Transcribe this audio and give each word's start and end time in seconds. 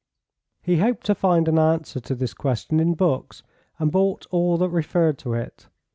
He 0.63 0.77
hoped 0.79 1.05
to 1.05 1.13
find 1.13 1.47
an 1.47 1.59
answer 1.59 1.99
to 1.99 2.15
this 2.15 2.33
question 2.33 2.79
in 2.79 2.95
books, 2.95 3.43
and 3.77 3.91
bought 3.91 4.25
all 4.31 4.57
that 4.57 4.69
referred 4.69 5.19
to 5.19 5.33
it. 5.35 5.67